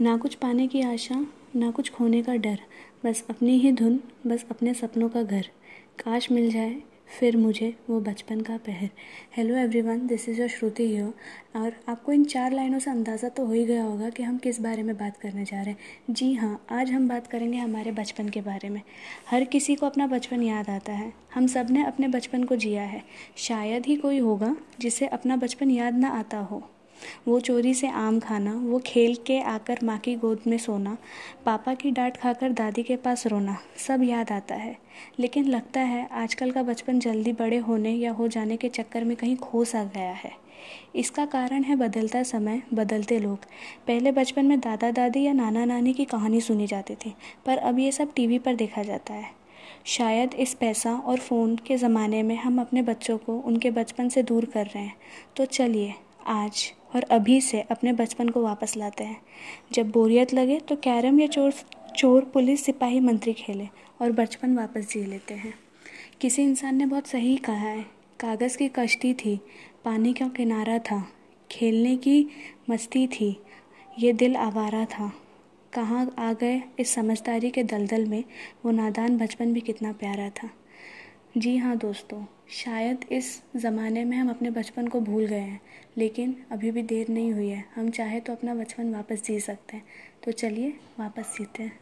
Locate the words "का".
2.22-2.34, 5.08-5.22, 8.40-8.56, 36.50-36.62, 70.12-70.28